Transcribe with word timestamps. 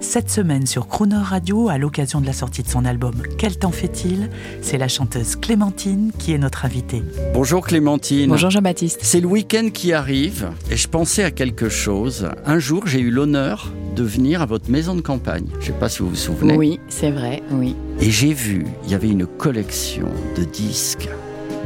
Cette 0.00 0.30
semaine 0.30 0.66
sur 0.66 0.88
Croner 0.88 1.16
Radio, 1.16 1.68
à 1.68 1.78
l'occasion 1.78 2.20
de 2.20 2.26
la 2.26 2.32
sortie 2.32 2.62
de 2.62 2.68
son 2.68 2.84
album 2.84 3.14
Quel 3.38 3.58
temps 3.58 3.72
fait-il 3.72 4.30
C'est 4.60 4.78
la 4.78 4.88
chanteuse 4.88 5.36
Clémentine 5.36 6.12
qui 6.18 6.32
est 6.32 6.38
notre 6.38 6.64
invitée. 6.64 7.02
Bonjour 7.34 7.66
Clémentine. 7.66 8.28
Bonjour 8.28 8.50
Jean-Baptiste. 8.50 9.00
C'est 9.02 9.20
le 9.20 9.26
week-end 9.26 9.70
qui 9.72 9.92
arrive 9.92 10.50
et 10.70 10.76
je 10.76 10.88
pensais 10.88 11.24
à 11.24 11.30
quelque 11.30 11.68
chose. 11.68 12.28
Un 12.44 12.58
jour, 12.58 12.86
j'ai 12.86 13.00
eu 13.00 13.10
l'honneur 13.10 13.72
de 13.94 14.02
venir 14.02 14.42
à 14.42 14.46
votre 14.46 14.70
maison 14.70 14.94
de 14.94 15.00
campagne. 15.00 15.46
Je 15.54 15.56
ne 15.56 15.62
sais 15.62 15.72
pas 15.72 15.88
si 15.88 16.00
vous 16.00 16.10
vous 16.10 16.14
souvenez. 16.16 16.56
Oui, 16.56 16.78
c'est 16.88 17.10
vrai, 17.10 17.42
oui. 17.50 17.74
Et 18.00 18.10
j'ai 18.10 18.34
vu, 18.34 18.66
il 18.84 18.90
y 18.90 18.94
avait 18.94 19.08
une 19.08 19.26
collection 19.26 20.08
de 20.36 20.44
disques, 20.44 21.08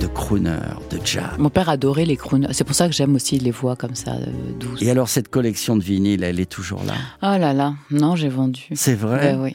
de 0.00 0.06
crooners, 0.06 0.78
de 0.90 0.98
jazz. 1.04 1.24
Mon 1.38 1.50
père 1.50 1.68
adorait 1.68 2.06
les 2.06 2.16
crooners. 2.16 2.48
C'est 2.52 2.64
pour 2.64 2.74
ça 2.74 2.88
que 2.88 2.94
j'aime 2.94 3.14
aussi 3.14 3.38
les 3.38 3.50
voix 3.50 3.76
comme 3.76 3.94
ça, 3.94 4.12
euh, 4.12 4.26
douces. 4.58 4.80
Et 4.82 4.90
alors, 4.90 5.08
cette 5.08 5.28
collection 5.28 5.76
de 5.76 5.82
vinyles, 5.82 6.24
elle 6.24 6.40
est 6.40 6.50
toujours 6.50 6.82
là? 6.84 6.94
Oh 7.22 7.38
là 7.38 7.52
là, 7.52 7.74
non, 7.90 8.16
j'ai 8.16 8.30
vendu. 8.30 8.62
C'est 8.72 8.94
vrai? 8.94 9.34
Ouais, 9.34 9.38
oui. 9.38 9.52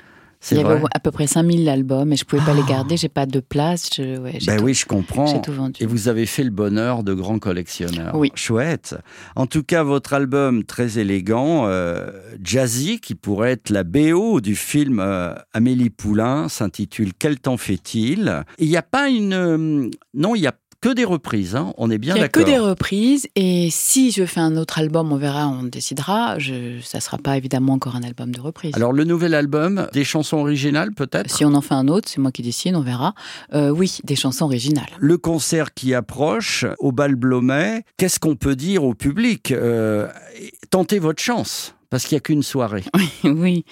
Il 0.51 0.59
y 0.59 0.63
vrai. 0.63 0.73
avait 0.75 0.83
à 0.93 0.99
peu 0.99 1.11
près 1.11 1.27
5000 1.27 1.67
albums 1.69 2.11
et 2.13 2.15
je 2.15 2.25
pouvais 2.25 2.43
pas 2.43 2.53
les 2.53 2.63
garder, 2.63 2.97
j'ai 2.97 3.09
pas 3.09 3.25
de 3.25 3.39
place. 3.39 3.89
Je, 3.95 4.17
ouais, 4.19 4.35
j'ai 4.39 4.47
Ben 4.47 4.57
tout- 4.57 4.63
oui, 4.65 4.73
je 4.73 4.85
comprends. 4.85 5.25
j'ai 5.27 5.41
tout 5.41 5.51
vendu. 5.53 5.81
Et 5.81 5.85
vous 5.85 6.07
avez 6.07 6.25
fait 6.25 6.43
le 6.43 6.49
bonheur 6.51 7.03
de 7.03 7.13
grands 7.13 7.39
collectionneurs. 7.39 8.15
Oui. 8.15 8.31
Chouette. 8.35 8.95
En 9.35 9.47
tout 9.47 9.63
cas, 9.63 9.83
votre 9.83 10.13
album 10.13 10.63
très 10.63 10.99
élégant, 10.99 11.65
euh, 11.67 12.09
jazzy, 12.43 12.99
qui 12.99 13.15
pourrait 13.15 13.51
être 13.53 13.69
la 13.69 13.83
BO 13.83 14.41
du 14.41 14.55
film 14.55 14.99
euh, 14.99 15.33
Amélie 15.53 15.89
Poulain, 15.89 16.49
s'intitule 16.49 17.11
Quel 17.17 17.39
temps 17.39 17.57
fait-il? 17.57 18.43
Il 18.59 18.69
n'y 18.69 18.77
a 18.77 18.81
pas 18.83 19.09
une... 19.09 19.33
euh, 19.33 19.89
non, 20.13 20.35
il 20.35 20.41
y 20.41 20.47
a 20.47 20.53
que 20.85 20.93
des 20.93 21.03
reprises. 21.03 21.55
hein. 21.55 21.73
On 21.77 21.89
est 21.89 21.97
bien 21.97 22.15
Il 22.15 22.21
y 22.21 22.23
a 22.23 22.27
que 22.27 22.41
d'accord. 22.41 22.53
des 22.53 22.59
reprises 22.59 23.27
et 23.35 23.69
si 23.71 24.11
je 24.11 24.23
fais 24.25 24.39
un 24.39 24.55
autre 24.55 24.77
album, 24.77 25.11
on 25.11 25.15
verra, 25.17 25.47
on 25.47 25.63
décidera. 25.63 26.37
Je, 26.37 26.79
ça 26.83 26.99
sera 26.99 27.17
pas 27.17 27.37
évidemment 27.37 27.73
encore 27.73 27.95
un 27.95 28.03
album 28.03 28.31
de 28.31 28.39
reprise. 28.39 28.75
Alors, 28.75 28.93
le 28.93 29.03
nouvel 29.03 29.33
album, 29.33 29.87
des 29.93 30.03
chansons 30.03 30.37
originales 30.37 30.91
peut-être? 30.93 31.31
Si 31.35 31.43
on 31.43 31.55
en 31.55 31.61
fait 31.61 31.73
un 31.73 31.87
autre, 31.87 32.07
c'est 32.07 32.19
moi 32.19 32.31
qui 32.31 32.43
décide, 32.43 32.75
on 32.75 32.81
verra. 32.81 33.15
Euh, 33.53 33.69
oui, 33.71 33.97
des 34.03 34.15
chansons 34.15 34.45
originales. 34.45 34.89
Le 34.99 35.17
concert 35.17 35.73
qui 35.73 35.95
approche 35.95 36.65
au 36.77 36.91
bal 36.91 37.15
Blomet, 37.15 37.83
qu'est-ce 37.97 38.19
qu'on 38.19 38.35
peut 38.35 38.55
dire 38.55 38.83
au 38.83 38.93
public? 38.93 39.51
Euh, 39.51 40.07
Tentez 40.69 40.99
votre 40.99 41.21
chance, 41.23 41.73
parce 41.89 42.03
qu'il 42.05 42.15
n'y 42.15 42.19
a 42.19 42.21
qu'une 42.21 42.43
soirée. 42.43 42.83
oui. 43.23 43.65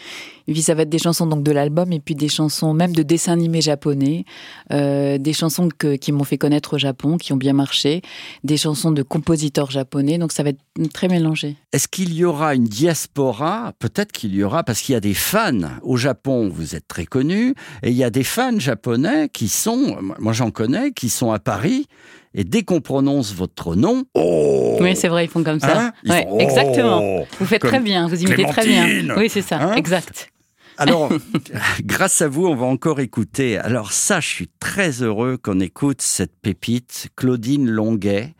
Et 0.47 0.53
puis 0.53 0.61
ça 0.61 0.73
va 0.73 0.81
être 0.83 0.89
des 0.89 0.97
chansons 0.99 1.25
donc 1.25 1.43
de 1.43 1.51
l'album 1.51 1.91
et 1.93 1.99
puis 1.99 2.15
des 2.15 2.27
chansons 2.27 2.73
même 2.73 2.93
de 2.93 3.03
dessins 3.03 3.33
animés 3.33 3.61
japonais, 3.61 4.25
euh, 4.71 5.17
des 5.17 5.33
chansons 5.33 5.69
que- 5.77 5.95
qui 5.95 6.11
m'ont 6.11 6.23
fait 6.23 6.37
connaître 6.37 6.73
au 6.75 6.77
Japon, 6.77 7.17
qui 7.17 7.31
ont 7.33 7.37
bien 7.37 7.53
marché, 7.53 8.01
des 8.43 8.57
chansons 8.57 8.91
de 8.91 9.03
compositeurs 9.03 9.71
japonais. 9.71 10.17
Donc 10.17 10.31
ça 10.31 10.43
va 10.43 10.49
être 10.49 10.59
très 10.93 11.07
mélangé. 11.07 11.55
Est-ce 11.71 11.87
qu'il 11.87 12.13
y 12.13 12.25
aura 12.25 12.55
une 12.55 12.65
diaspora? 12.65 13.73
Peut-être 13.79 14.11
qu'il 14.11 14.35
y 14.35 14.43
aura, 14.43 14.63
parce 14.63 14.81
qu'il 14.81 14.93
y 14.93 14.95
a 14.95 14.99
des 15.01 15.13
fans 15.13 15.51
au 15.81 15.97
Japon, 15.97 16.49
vous 16.53 16.75
êtes 16.75 16.87
très 16.87 17.05
connus, 17.05 17.53
et 17.81 17.89
il 17.89 17.95
y 17.95 18.03
a 18.03 18.09
des 18.09 18.23
fans 18.23 18.59
japonais 18.59 19.29
qui 19.29 19.47
sont, 19.49 19.97
moi 20.19 20.33
j'en 20.33 20.51
connais, 20.51 20.91
qui 20.91 21.09
sont 21.09 21.31
à 21.31 21.39
Paris, 21.39 21.87
et 22.35 22.43
dès 22.43 22.63
qu'on 22.63 22.81
prononce 22.81 23.33
votre 23.33 23.75
nom, 23.75 24.03
oh 24.15 24.77
Oui, 24.81 24.95
c'est 24.95 25.07
vrai, 25.07 25.25
ils 25.25 25.29
font 25.29 25.43
comme 25.43 25.59
ça. 25.59 25.79
Hein? 25.87 25.91
Ils 26.03 26.11
Ouais, 26.11 26.23
font, 26.23 26.29
oh 26.31 26.39
exactement. 26.39 27.25
Vous 27.39 27.45
faites 27.45 27.61
très 27.61 27.79
bien, 27.79 28.07
vous 28.07 28.21
imitez 28.23 28.43
très 28.45 28.65
bien. 28.65 29.15
Oui, 29.17 29.29
c'est 29.29 29.41
ça, 29.43 29.59
Hein? 29.61 29.75
exact. 29.75 30.29
Alors, 30.77 31.11
grâce 31.81 32.21
à 32.21 32.27
vous, 32.27 32.45
on 32.45 32.55
va 32.55 32.65
encore 32.65 32.99
écouter. 32.99 33.57
Alors 33.57 33.91
ça, 33.91 34.19
je 34.19 34.27
suis 34.27 34.49
très 34.59 35.01
heureux 35.01 35.37
qu'on 35.37 35.59
écoute 35.59 36.01
cette 36.01 36.35
pépite, 36.41 37.09
Claudine 37.15 37.69
Longuet. 37.69 38.33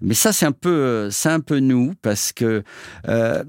Mais 0.00 0.14
ça, 0.14 0.32
c'est 0.32 0.46
un 0.46 0.52
peu, 0.52 1.08
c'est 1.10 1.28
un 1.28 1.40
peu 1.40 1.58
nous 1.58 1.94
parce 2.00 2.32
que 2.32 2.62
euh, 3.08 3.44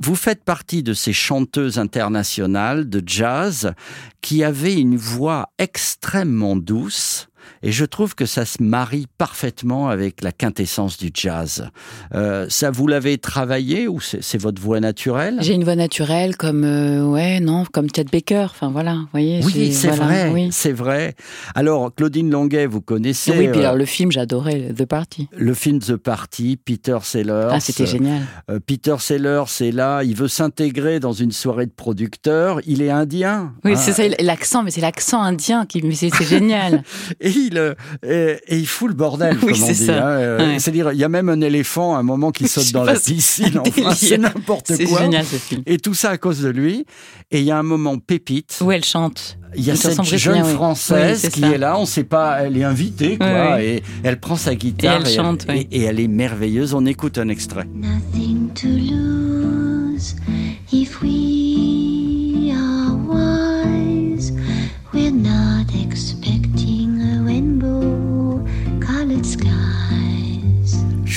vous 0.00 0.16
faites 0.16 0.44
partie 0.44 0.82
de 0.82 0.94
ces 0.94 1.12
chanteuses 1.12 1.78
internationales 1.78 2.88
de 2.88 3.02
jazz 3.04 3.72
qui 4.20 4.44
avaient 4.44 4.74
une 4.74 4.96
voix 4.96 5.50
extrêmement 5.58 6.56
douce. 6.56 7.28
Et 7.62 7.72
je 7.72 7.84
trouve 7.84 8.14
que 8.14 8.26
ça 8.26 8.44
se 8.44 8.62
marie 8.62 9.06
parfaitement 9.18 9.88
avec 9.88 10.22
la 10.22 10.32
quintessence 10.32 10.96
du 10.98 11.10
jazz. 11.12 11.68
Euh, 12.14 12.46
ça, 12.48 12.70
vous 12.70 12.86
l'avez 12.86 13.18
travaillé 13.18 13.88
ou 13.88 14.00
c'est 14.00 14.38
votre 14.38 14.60
voix 14.60 14.80
naturelle? 14.80 15.38
J'ai 15.40 15.54
une 15.54 15.64
voix 15.64 15.76
naturelle 15.76 16.36
comme, 16.36 16.64
euh, 16.64 17.04
ouais, 17.06 17.40
non, 17.40 17.64
comme 17.72 17.88
Chet 17.94 18.04
Baker. 18.04 18.46
Enfin 18.50 18.70
voilà, 18.70 18.94
vous 18.94 19.08
voyez. 19.12 19.40
Oui, 19.44 19.72
c'est 19.72 19.88
voilà, 19.88 20.04
vrai, 20.04 20.30
Oui. 20.32 20.48
c'est 20.52 20.72
vrai. 20.72 21.14
Alors, 21.54 21.94
Claudine 21.94 22.30
Longuet, 22.30 22.66
vous 22.66 22.80
connaissez 22.80 23.32
oui, 23.32 23.48
puis 23.48 23.60
euh, 23.60 23.64
alors 23.64 23.76
le 23.76 23.84
film, 23.84 24.12
j'adorais 24.12 24.72
The 24.76 24.84
Party. 24.84 25.28
le 25.36 25.54
film 25.54 25.78
The 25.78 25.96
Party, 25.96 26.56
Peter 26.62 26.98
Sellers. 27.02 27.48
Ah, 27.50 27.60
c'était 27.60 27.86
génial. 27.86 28.22
Euh, 28.50 28.58
Peter 28.64 28.96
Sellers 28.98 29.44
est 29.60 29.72
là, 29.72 30.02
il 30.02 30.14
veut 30.14 30.28
s'intégrer 30.28 31.00
dans 31.00 31.12
une 31.12 31.32
soirée 31.32 31.66
de 31.66 31.72
producteurs. 31.72 32.60
Il 32.66 32.82
est 32.82 32.90
indien. 32.90 33.52
Oui, 33.64 33.72
hein, 33.72 33.76
c'est 33.76 33.92
ça, 33.92 34.02
l'accent, 34.20 34.62
mais 34.62 34.70
c'est 34.70 34.80
l'accent 34.80 35.22
indien 35.22 35.66
qui, 35.66 35.82
c'est 35.94 36.10
c'est 36.14 36.24
génial. 36.24 36.82
Et 37.20 37.30
et, 37.38 38.36
et 38.48 38.56
il 38.56 38.66
fout 38.66 38.88
le 38.88 38.94
bordel, 38.94 39.36
Oui, 39.42 39.52
comme 39.52 39.62
on 39.62 39.66
c'est 39.66 39.72
dit. 39.72 39.86
ça. 39.86 40.06
hein, 40.06 40.10
euh, 40.18 40.38
Ouais. 40.38 40.58
C'est-à-dire, 40.58 40.92
il 40.92 40.98
y 40.98 41.04
a 41.04 41.08
même 41.08 41.28
un 41.28 41.40
éléphant 41.40 41.94
à 41.94 41.98
un 41.98 42.02
moment 42.02 42.30
qui 42.30 42.48
saute 42.48 42.72
dans 42.72 42.84
la 42.84 42.94
piscine. 42.94 43.60
Enfin, 43.66 43.94
c'est 43.94 44.18
n'importe 44.18 44.72
C'est 44.74 44.84
quoi. 44.84 45.00
génial 45.00 45.24
ce 45.24 45.36
film. 45.36 45.62
Et 45.66 45.78
tout 45.78 45.94
ça 45.94 46.10
à 46.10 46.16
cause 46.18 46.40
de 46.40 46.48
lui. 46.48 46.86
Et 47.30 47.40
il 47.40 47.44
y 47.44 47.50
a 47.50 47.58
un 47.58 47.62
moment 47.62 47.98
pépite. 47.98 48.58
Où 48.62 48.70
elle 48.72 48.84
chante. 48.84 49.38
Il 49.56 49.64
y 49.64 49.70
a 49.70 49.76
cette 49.76 50.02
jeune 50.02 50.44
française 50.44 51.20
Oui, 51.24 51.30
qui 51.30 51.40
ça. 51.40 51.50
est 51.52 51.58
là, 51.58 51.78
on 51.78 51.82
ne 51.82 51.86
sait 51.86 52.02
pas, 52.02 52.38
elle 52.42 52.56
est 52.56 52.64
invitée, 52.64 53.16
quoi, 53.18 53.28
Oui, 53.28 53.52
oui. 53.56 53.62
et 53.64 53.82
elle 54.02 54.18
prend 54.18 54.34
sa 54.34 54.54
guitare 54.56 55.02
elle 55.06 55.06
chante, 55.06 55.46
oui. 55.48 55.68
et- 55.70 55.80
et 55.80 55.82
elle 55.84 56.00
est 56.00 56.08
merveilleuse. 56.08 56.74
On 56.74 56.84
écoute 56.86 57.18
un 57.18 57.28
extrait. 57.28 57.64
Nothing 57.72 58.48
to 58.54 58.66
lose 58.66 58.93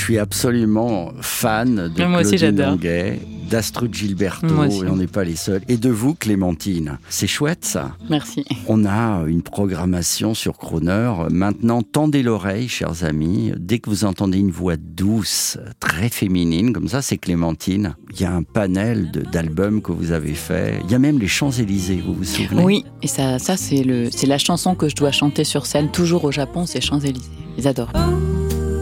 suis 0.08 0.18
absolument 0.18 1.12
fan 1.20 1.92
de 1.94 2.04
Moi 2.04 2.22
Claudine. 2.22 2.62
Longuet, 2.62 3.20
d'Astrud 3.50 3.92
Gilberto, 3.94 4.64
et 4.64 4.88
on 4.88 4.96
n'est 4.96 5.06
pas 5.06 5.22
les 5.22 5.36
seuls, 5.36 5.60
et 5.68 5.76
de 5.76 5.90
vous, 5.90 6.14
Clémentine. 6.14 6.98
C'est 7.10 7.26
chouette, 7.26 7.66
ça. 7.66 7.94
Merci. 8.08 8.46
On 8.68 8.86
a 8.86 9.24
une 9.26 9.42
programmation 9.42 10.32
sur 10.32 10.56
Croner. 10.56 11.12
Maintenant, 11.30 11.82
tendez 11.82 12.22
l'oreille, 12.22 12.68
chers 12.68 13.04
amis. 13.04 13.52
Dès 13.58 13.80
que 13.80 13.90
vous 13.90 14.06
entendez 14.06 14.38
une 14.38 14.50
voix 14.50 14.76
douce, 14.78 15.58
très 15.78 16.08
féminine, 16.08 16.72
comme 16.72 16.88
ça, 16.88 17.02
c'est 17.02 17.18
Clémentine. 17.18 17.94
Il 18.14 18.22
y 18.22 18.24
a 18.24 18.32
un 18.32 18.44
panel 18.44 19.10
d'albums 19.30 19.82
que 19.82 19.92
vous 19.92 20.12
avez 20.12 20.32
fait. 20.32 20.80
Il 20.84 20.90
y 20.90 20.94
a 20.94 20.98
même 20.98 21.18
les 21.18 21.28
Champs-Élysées, 21.28 22.02
vous 22.02 22.14
vous 22.14 22.24
souvenez? 22.24 22.64
Oui, 22.64 22.84
et 23.02 23.08
ça, 23.08 23.38
ça 23.38 23.58
c'est 23.58 23.84
la 23.84 24.38
chanson 24.38 24.74
que 24.74 24.88
je 24.88 24.96
dois 24.96 25.12
chanter 25.12 25.44
sur 25.44 25.66
scène 25.66 25.90
toujours 25.90 26.24
au 26.24 26.32
Japon, 26.32 26.64
c'est 26.64 26.80
Champs 26.80 27.00
Élysées. 27.00 27.28
Ils 27.58 27.68
adorent. 27.68 27.92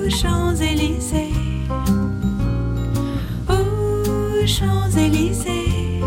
Aux 0.06 0.10
Champs-Élysées. 0.10 1.32
Aux 3.48 4.46
Champs-Élysées. 4.46 6.00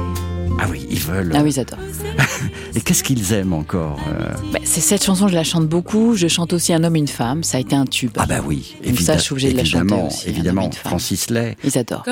Ah 0.58 0.68
oui, 0.72 0.88
ils 0.90 1.00
veulent. 1.00 1.34
Ah 1.36 1.42
oui, 1.44 1.52
ils 1.52 1.60
adorent. 1.60 1.80
Et 2.76 2.79
qu'est-ce 2.79 3.03
qu'ils 3.03 3.34
aiment 3.34 3.52
encore 3.52 4.00
euh 4.08 4.32
Bah, 4.53 4.59
c'est 4.64 4.79
cette 4.79 5.03
chanson, 5.03 5.28
je 5.28 5.35
la 5.35 5.44
chante 5.44 5.68
beaucoup. 5.68 6.16
Je 6.16 6.29
chante 6.29 6.53
aussi 6.53 6.72
Un 6.72 6.85
homme 6.85 6.96
et 6.96 7.00
une 7.00 7.09
femme. 7.09 7.44
Ça 7.44 7.58
a 7.58 7.59
été 7.59 7.76
un 7.76 7.85
tube. 7.85 8.12
Ah 8.18 8.26
bah 8.26 8.40
oui, 8.46 8.78
Donc 8.88 8.97
ça, 9.02 9.18
je 9.18 9.23
suis 9.23 9.34
obligée 9.34 9.52
de 9.52 9.58
la 9.58 9.66
chanter 9.66 9.79
évidemment, 9.79 10.08
aussi, 10.08 10.29
évidemment. 10.29 10.72
Francis 10.72 11.29
Lay. 11.29 11.58
Ils 11.66 11.78
adorent. 11.78 12.06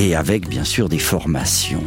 Et 0.00 0.14
avec 0.14 0.48
bien 0.48 0.62
sûr 0.62 0.88
des 0.88 1.00
formations 1.00 1.82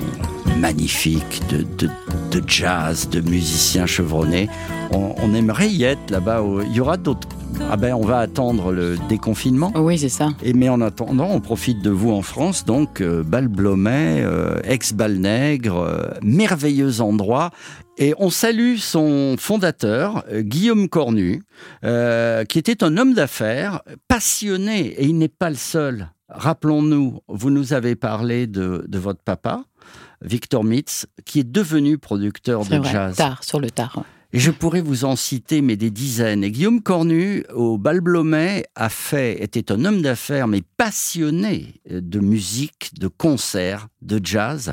magnifiques 0.60 1.42
de, 1.50 1.66
de, 1.78 1.90
de 2.30 2.44
jazz, 2.46 3.08
de 3.10 3.22
musiciens 3.22 3.86
chevronnés. 3.86 4.50
On, 4.92 5.16
on 5.24 5.34
aimerait 5.34 5.70
y 5.70 5.86
être 5.86 6.10
là-bas. 6.10 6.44
Il 6.66 6.76
y 6.76 6.82
aura 6.82 6.98
d'autres. 6.98 7.30
Ah 7.70 7.78
ben, 7.78 7.94
on 7.94 8.06
va 8.06 8.18
attendre 8.20 8.74
le 8.74 8.98
déconfinement. 9.08 9.72
Oui, 9.76 9.98
c'est 9.98 10.10
ça. 10.10 10.28
Et 10.44 10.52
mais 10.52 10.68
en 10.68 10.82
attendant, 10.82 11.30
on 11.32 11.40
profite 11.40 11.82
de 11.82 11.90
vous 11.90 12.12
en 12.12 12.22
France, 12.22 12.66
donc 12.66 13.00
euh, 13.00 13.24
Bal-Blomet, 13.24 14.24
euh, 14.26 14.60
ex-Balnègre, 14.66 15.78
euh, 15.78 16.10
merveilleux 16.22 17.00
endroit. 17.00 17.52
Et 17.98 18.14
on 18.18 18.30
salue 18.30 18.76
son 18.76 19.36
fondateur, 19.40 20.26
euh, 20.34 20.42
Guillaume 20.42 20.90
Cornu, 20.90 21.44
euh, 21.86 22.44
qui 22.44 22.60
était 22.60 22.84
un 22.84 22.98
homme 22.98 23.14
d'affaires 23.14 23.84
passionné, 24.10 24.88
et 24.88 25.06
il 25.06 25.18
n'est 25.18 25.30
pas 25.30 25.50
le 25.50 25.56
seul 25.56 26.10
rappelons-nous, 26.32 27.20
vous 27.28 27.50
nous 27.50 27.74
avez 27.74 27.96
parlé 27.96 28.48
de, 28.48 28.86
de 28.88 29.00
votre 29.00 29.22
papa, 29.22 29.64
Victor 30.22 30.64
Mitz, 30.64 31.06
qui 31.26 31.40
est 31.40 31.52
devenu 31.52 31.98
producteur 31.98 32.66
de 32.66 32.78
vrai, 32.78 32.92
jazz. 32.92 33.16
tard, 33.16 33.44
sur 33.44 33.60
le 33.60 33.72
tard. 33.72 34.04
Et 34.34 34.40
je 34.40 34.50
pourrais 34.50 34.80
vous 34.80 35.04
en 35.04 35.18
citer, 35.18 35.62
mais 35.62 35.76
des 35.76 35.92
dizaines. 35.92 36.46
Et 36.46 36.52
Guillaume 36.52 36.82
Cornu, 36.82 37.44
au 37.54 37.78
Bal 37.78 38.00
Blomet, 38.00 38.64
a 38.76 38.88
fait, 38.88 39.44
était 39.44 39.74
un 39.74 39.84
homme 39.84 40.02
d'affaires, 40.02 40.48
mais 40.48 40.62
passionné 40.78 41.82
de 41.90 42.20
musique, 42.20 42.92
de 42.98 43.10
concerts, 43.10 43.90
de 44.02 44.22
jazz. 44.24 44.72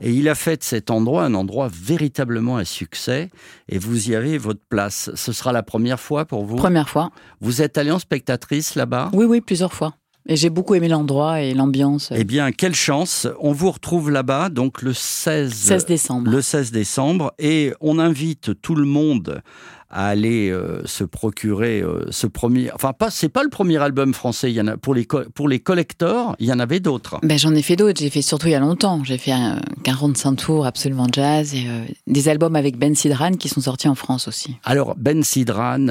Et 0.00 0.12
il 0.12 0.28
a 0.28 0.36
fait 0.36 0.58
de 0.58 0.62
cet 0.62 0.92
endroit 0.92 1.24
un 1.24 1.34
endroit 1.34 1.68
véritablement 1.72 2.56
à 2.56 2.64
succès. 2.64 3.30
Et 3.68 3.78
vous 3.78 4.10
y 4.10 4.14
avez 4.14 4.38
votre 4.38 4.62
place. 4.68 5.10
Ce 5.16 5.32
sera 5.32 5.52
la 5.52 5.64
première 5.64 5.98
fois 5.98 6.24
pour 6.24 6.44
vous? 6.44 6.54
Première 6.54 6.88
fois. 6.88 7.10
Vous 7.40 7.62
êtes 7.62 7.78
allé 7.78 7.90
en 7.90 7.98
spectatrice 7.98 8.76
là-bas? 8.76 9.10
Oui, 9.12 9.24
oui, 9.24 9.40
plusieurs 9.40 9.72
fois. 9.72 9.96
Et 10.30 10.36
j'ai 10.36 10.48
beaucoup 10.48 10.76
aimé 10.76 10.86
l'endroit 10.86 11.40
et 11.40 11.54
l'ambiance. 11.54 12.12
Eh 12.14 12.22
bien, 12.22 12.52
quelle 12.52 12.76
chance. 12.76 13.26
On 13.40 13.50
vous 13.50 13.72
retrouve 13.72 14.10
là-bas, 14.10 14.48
donc 14.48 14.80
le 14.80 14.92
16... 14.92 15.52
16 15.52 15.86
décembre. 15.86 16.30
le 16.30 16.40
16 16.40 16.70
décembre 16.70 17.34
et 17.40 17.72
on 17.80 17.98
invite 17.98 18.52
tout 18.62 18.76
le 18.76 18.86
monde 18.86 19.42
à 19.90 20.06
aller 20.06 20.50
euh, 20.50 20.82
se 20.84 21.02
procurer 21.02 21.80
euh, 21.82 22.06
ce 22.10 22.26
premier 22.28 22.70
enfin 22.72 22.92
pas 22.92 23.10
c'est 23.10 23.28
pas 23.28 23.42
le 23.42 23.48
premier 23.48 23.78
album 23.78 24.14
français 24.14 24.50
il 24.50 24.54
y 24.54 24.60
en 24.60 24.68
a 24.68 24.76
pour 24.76 24.94
les 24.94 25.06
pour 25.34 25.48
les 25.48 25.58
collectors 25.58 26.36
il 26.38 26.46
y 26.46 26.52
en 26.52 26.60
avait 26.60 26.78
d'autres 26.80 27.18
Ben, 27.22 27.38
j'en 27.38 27.54
ai 27.54 27.62
fait 27.62 27.76
d'autres. 27.76 28.00
J'ai 28.00 28.10
fait 28.10 28.22
surtout 28.22 28.46
il 28.46 28.52
y 28.52 28.54
a 28.54 28.60
longtemps. 28.60 29.02
J'ai 29.04 29.18
fait 29.18 29.32
un 29.32 29.60
45 29.82 30.34
tours 30.36 30.66
absolument 30.66 31.06
jazz 31.10 31.54
et 31.54 31.64
euh, 31.66 31.84
des 32.06 32.28
albums 32.28 32.54
avec 32.54 32.78
Ben 32.78 32.94
Sidran 32.94 33.32
qui 33.32 33.48
sont 33.48 33.60
sortis 33.60 33.88
en 33.88 33.94
France 33.94 34.28
aussi. 34.28 34.56
alors 34.64 34.94
Ben 34.96 35.22
Sidran 35.22 35.86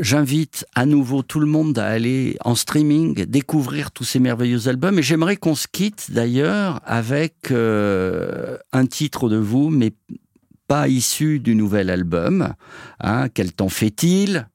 j'invite 0.00 0.66
à 0.74 0.86
nouveau 0.86 1.22
tout 1.22 1.40
le 1.40 1.46
monde 1.46 1.78
à 1.78 1.86
aller 1.86 2.36
en 2.44 2.54
streaming 2.54 3.24
découvrir 3.26 3.92
tous 3.92 4.04
ces 4.04 4.18
merveilleux 4.18 4.68
albums 4.68 4.98
et 4.98 5.02
j'aimerais 5.02 5.36
qu'on 5.36 5.54
se 5.54 5.66
quitte 5.70 6.10
d'ailleurs 6.10 6.80
avec 6.84 7.52
un 7.52 8.86
titre 8.86 9.28
de 9.28 9.36
vous 9.36 9.70
mais 9.70 9.92
pas 10.70 10.86
issu 10.86 11.40
du 11.40 11.56
nouvel 11.56 11.90
album. 11.90 12.54
Hein, 13.00 13.28
Quel 13.34 13.52
temps 13.52 13.68
fait-il 13.68 14.46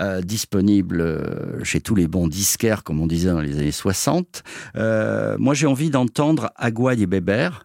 Euh, 0.00 0.22
disponible 0.22 1.00
euh, 1.00 1.62
chez 1.62 1.80
tous 1.80 1.94
les 1.94 2.08
bons 2.08 2.26
disquaires, 2.26 2.82
comme 2.82 3.00
on 3.00 3.06
disait 3.06 3.30
dans 3.30 3.40
les 3.40 3.58
années 3.60 3.70
60. 3.70 4.42
Euh, 4.74 5.36
moi, 5.38 5.54
j'ai 5.54 5.68
envie 5.68 5.88
d'entendre 5.88 6.50
Aguay 6.56 6.98
et 6.98 7.06
Bébert. 7.06 7.64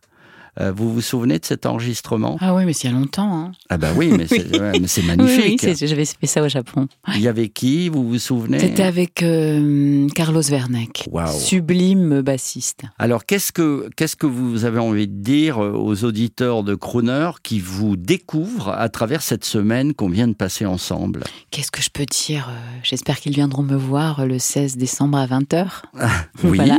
Euh, 0.61 0.71
vous 0.75 0.93
vous 0.93 1.01
souvenez 1.01 1.39
de 1.39 1.45
cet 1.45 1.65
enregistrement? 1.65 2.37
Ah 2.41 2.53
oui, 2.53 2.65
mais 2.65 2.73
c'est 2.73 2.87
il 2.87 2.91
y 2.91 2.95
a 2.95 2.99
longtemps. 2.99 3.33
Hein. 3.33 3.51
Ah 3.69 3.77
bah 3.77 3.89
oui, 3.95 4.09
mais 4.15 4.27
c'est 4.27 4.37
ouais, 4.59 4.71
c'est 4.87 5.01
Oui, 5.01 5.07
oui, 5.09 5.17
magnifique. 5.17 5.61
j'avais 5.87 6.05
fait 6.05 6.27
ça 6.27 6.41
au 6.43 6.49
Japon. 6.49 6.87
Il 7.15 7.21
y 7.21 7.27
avait 7.27 7.49
qui 7.49 7.89
Vous 7.89 8.07
vous 8.07 8.19
souvenez? 8.19 8.59
C'était 8.59 8.83
avec 8.83 9.23
euh, 9.23 10.07
Carlos 10.15 10.41
Werneck, 10.49 11.07
sublime 11.49 12.21
bassiste. 12.21 12.81
Alors, 12.97 13.25
qu'est-ce 13.25 13.51
que 13.51 13.89
qu'est-ce 13.95 14.15
que 14.15 14.25
vous 14.27 14.65
avez 14.65 14.79
envie 14.79 15.07
de 15.07 15.21
dire 15.21 15.63
euh, 15.63 15.71
aux 15.71 16.03
auditeurs 16.03 16.63
de 16.63 16.75
Crooner 16.75 17.31
qui 17.43 17.59
vous 17.59 17.95
découvrent 17.95 18.69
à 18.69 18.89
travers 18.89 19.21
cette 19.21 19.45
semaine 19.45 19.93
qu'on 19.93 20.09
vient 20.09 20.27
de 20.27 20.33
passer 20.33 20.65
ensemble? 20.65 21.23
Qu'est-ce 21.51 21.71
que 21.71 21.81
je 21.81 21.89
peux 21.89 22.05
dire 22.05 22.49
J'espère 22.83 23.19
qu'ils 23.19 23.33
viendront 23.33 23.63
me 23.63 23.75
voir 23.75 24.25
le 24.25 24.39
16 24.39 24.77
décembre 24.77 25.17
à 25.17 25.25
20h. 25.27 25.67
Oui. 26.43 26.57
Voilà. 26.57 26.77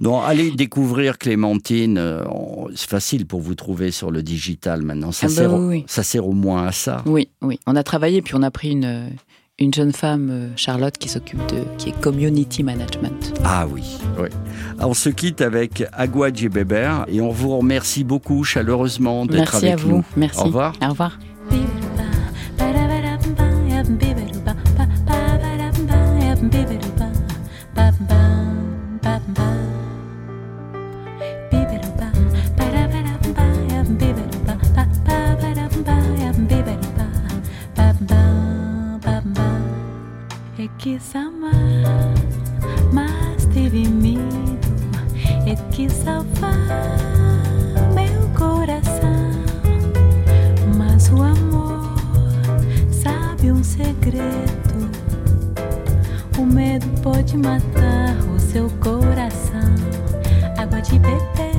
Donc, 0.00 0.22
allez 0.26 0.50
découvrir 0.50 1.16
Clémentine. 1.18 1.98
on- 2.28 2.68
facile 3.02 3.26
pour 3.26 3.40
vous 3.40 3.56
trouver 3.56 3.90
sur 3.90 4.12
le 4.12 4.22
digital 4.22 4.82
maintenant. 4.82 5.10
Ça, 5.10 5.26
Ah 5.26 5.28
bah 5.30 5.34
sert, 5.34 5.52
au- 5.54 5.58
oui, 5.58 5.66
oui. 5.78 5.84
ça 5.88 6.04
sert 6.04 6.24
au 6.26 6.32
moins 6.32 6.68
à 6.68 6.72
ça. 6.72 7.02
Oui, 7.04 7.28
oui. 7.42 7.58
On 7.66 7.74
a 7.74 7.82
travaillé, 7.82 8.22
puis 8.22 8.34
on 8.36 8.42
a 8.44 8.50
pris 8.52 8.70
une, 8.70 9.10
une 9.58 9.74
jeune 9.74 9.92
femme, 9.92 10.28
euh, 10.30 10.48
Charlotte, 10.54 10.96
qui 10.96 11.08
s'occupe 11.08 11.40
de. 11.48 11.64
qui 11.78 11.88
est 11.88 12.00
community 12.00 12.62
management. 12.62 13.34
Ah 13.44 13.66
oui, 13.68 13.82
oui. 14.20 14.28
On 14.78 14.94
se 14.94 15.08
quitte 15.08 15.40
avec 15.40 15.82
Aguadji 15.92 16.48
Beber 16.48 17.04
et 17.08 17.20
on 17.20 17.30
vous 17.30 17.56
remercie 17.58 18.04
beaucoup 18.04 18.44
chaleureusement 18.44 19.26
d'être 19.26 19.56
avec 19.56 19.72
à 19.72 19.76
vous. 19.76 19.88
nous. 19.96 20.04
Merci. 20.16 20.38
Au 20.40 20.44
revoir. 20.44 20.72
Au 20.80 20.88
revoir. 20.90 21.18
Quis 40.92 41.16
amar, 41.16 42.12
mas 42.92 43.46
teve 43.46 43.88
medo. 43.88 44.20
É 45.46 45.56
que 45.70 45.88
salvar 45.88 46.68
meu 47.94 48.28
coração. 48.38 49.32
Mas 50.76 51.10
o 51.10 51.22
amor 51.22 51.94
sabe 52.90 53.50
um 53.50 53.64
segredo. 53.64 54.90
O 56.38 56.44
medo 56.44 56.86
pode 57.00 57.38
matar 57.38 58.14
o 58.34 58.38
seu 58.38 58.68
coração. 58.80 59.74
Água 60.58 60.82
de 60.82 60.98
beber, 60.98 61.51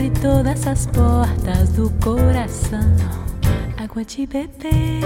Abre 0.00 0.18
todas 0.22 0.66
as 0.66 0.86
portas 0.86 1.68
do 1.74 1.90
coração. 2.02 2.80
Água 3.76 4.02
de 4.02 4.26
beber, 4.26 5.04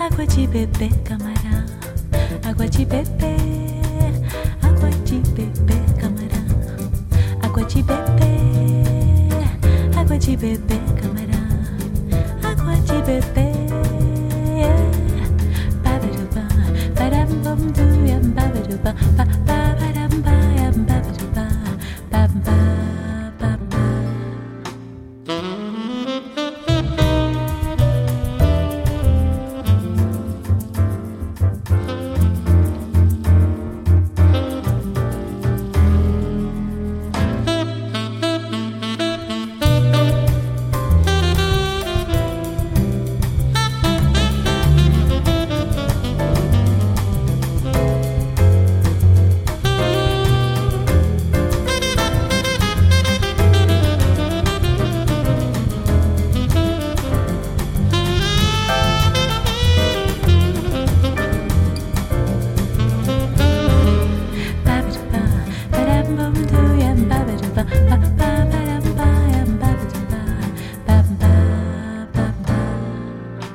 água 0.00 0.26
de 0.26 0.44
beber, 0.48 0.90
camarão. 1.04 1.66
Água 2.44 2.68
de 2.68 2.84
beber, 2.84 3.36
água 4.60 4.90
de 5.04 5.18
beber, 5.20 5.84
camarão. 6.00 6.90
Água 7.44 7.64
de 7.64 7.80
beber, 7.84 9.30
água 9.96 10.18
de 10.18 10.36
beber, 10.36 10.80
camarão. 11.00 11.48
Água 12.42 12.74
de 12.74 13.02
beber. 13.02 13.54
Babadubá, 15.84 16.48
badabum-doo-yam, 16.98 18.22
babadubá, 18.34 18.92
ba- 19.16 19.19
babadam-ba-yam, 19.19 19.19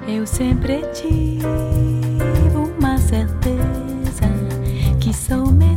Eu 0.08 0.26
sempre 0.28 0.82
tive 0.94 1.44
uma 2.78 2.98
certeza 2.98 4.30
que 5.00 5.12
só 5.12 5.46
me 5.46 5.76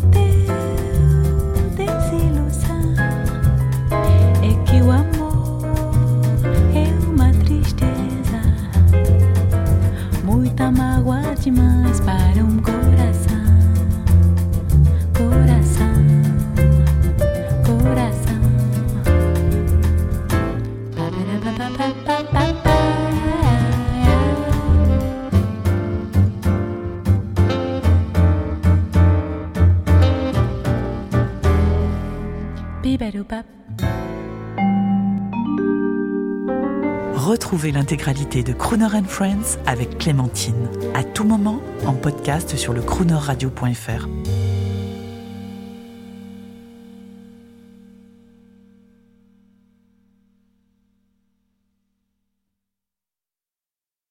Retrouvez 37.29 37.73
l'intégralité 37.73 38.43
de 38.43 38.55
Crooner 38.55 38.87
and 38.87 39.05
Friends 39.05 39.59
avec 39.67 39.99
Clémentine, 39.99 40.71
à 40.95 41.05
tout 41.05 41.25
moment 41.25 41.61
en 41.85 41.93
podcast 41.93 42.57
sur 42.57 42.73
le 42.73 42.81
croonerradio.fr. 42.81 44.09